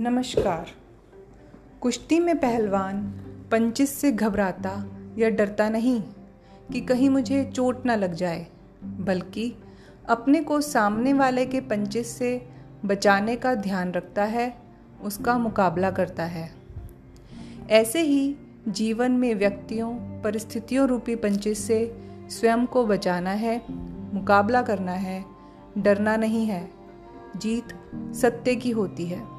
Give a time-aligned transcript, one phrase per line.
[0.00, 0.66] नमस्कार।
[1.80, 3.02] कुश्ती में पहलवान
[3.50, 4.86] पंचिस से घबराता
[5.18, 6.02] या डरता नहीं
[6.72, 8.46] कि कहीं मुझे चोट ना लग जाए,
[8.84, 9.54] बल्कि
[10.08, 12.48] अपने को सामने वाले के पंचिस से
[12.84, 14.58] बचाने का ध्यान रखता है,
[15.02, 16.50] उसका मुकाबला करता है।
[17.70, 18.36] ऐसे ही
[18.68, 23.62] जीवन में व्यक्तियों, परिस्थितियों रूपी पंचिस से स्वयं को बचाना है,
[24.14, 25.24] मुकाबला करना है,
[25.78, 26.70] डरना नहीं है,
[27.36, 27.64] जीत
[28.14, 29.37] सत्य की होती है।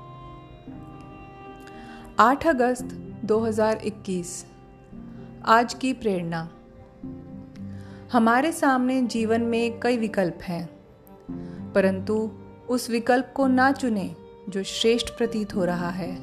[2.20, 2.86] 8 अगस्त
[3.26, 4.46] 2021
[5.46, 6.50] आज की प्रेरणा।
[8.12, 10.70] हमारे सामने जीवन में कई विकल्प हैं,
[11.74, 12.32] परंतु
[12.70, 14.16] उस विकल्प को ना चुने
[14.50, 16.18] जो श्रेष्ठ प्रतीत हो रहा है,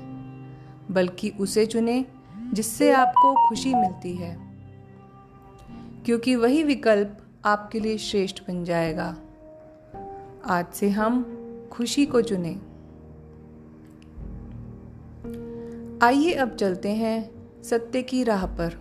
[0.90, 2.04] बल्कि उसे चुने
[2.52, 4.38] जिससे आपको खुशी मिलती है।
[6.04, 9.16] क्योंकि वही विकल्प आपके लिए श्रेष्ठ बन जाएगा।
[10.44, 11.22] आज से हम
[11.72, 12.60] खुशी को चुने।
[16.06, 18.72] आइए अब चलते हैं सत्य की राह पर।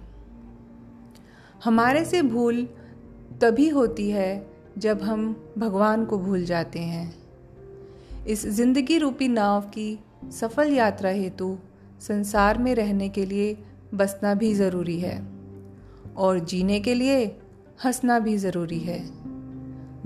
[1.63, 2.67] हमारे से भूल
[3.41, 5.23] तभी होती है जब हम
[5.57, 7.15] भगवान को भूल जाते हैं।
[8.27, 9.99] इस ज़िंदगी रूपी नाव की
[10.31, 11.57] सफल यात्रा हेतु
[12.01, 13.57] संसार में रहने के लिए
[13.93, 15.17] बसना भी ज़रूरी है
[16.17, 17.25] और जीने के लिए
[17.85, 18.99] हंसना भी ज़रूरी है।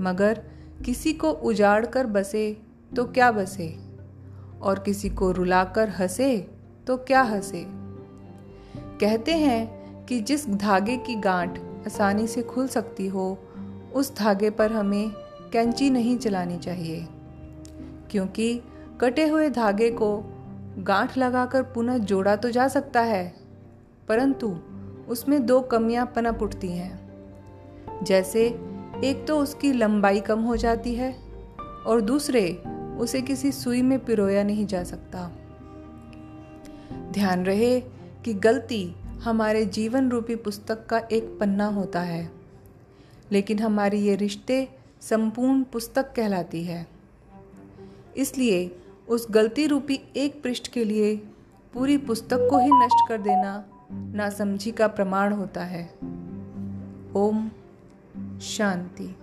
[0.00, 0.40] मगर
[0.84, 2.56] किसी को उजाड़ कर बसे
[2.96, 3.68] तो क्या बसे?
[4.62, 7.64] और किसी को रुलाकर हंसे तो क्या हंसे?
[9.00, 13.38] कहते हैं कि जिस धागे की गांठ आसानी से खुल सकती हो,
[13.94, 15.10] उस धागे पर हमें
[15.52, 17.06] कैंची नहीं चलानी चाहिए।
[18.10, 18.62] क्योंकि
[19.00, 20.24] कटे हुए धागे को
[20.78, 23.34] गांठ लगाकर पुनः जोड़ा तो जा सकता है,
[24.08, 24.56] परंतु
[25.08, 27.00] उसमें दो कमियाँ पनप उठती हैं।
[28.02, 28.46] जैसे
[29.04, 31.16] एक तो उसकी लंबाई कम हो जाती है
[31.86, 32.62] और दूसरे
[32.98, 35.30] उसे किसी सुई में पिरोया नहीं जा सकता।
[36.92, 37.80] ध्यान रहे
[38.24, 42.30] कि गलती हमारे जीवन रूपी पुस्तक का एक पन्ना होता है,
[43.32, 44.68] लेकिन हमारी ये रिश्ते
[45.00, 46.86] संपूर्ण पुस्तक कहलाती है।
[48.16, 48.76] इसलिए
[49.08, 51.16] उस गलती रूपी एक पृष्ठ के लिए
[51.74, 55.84] पूरी पुस्तक को ही नष्ट कर देना नासमझी का प्रमाण होता है।
[57.16, 57.50] ओम
[58.40, 59.14] शांति।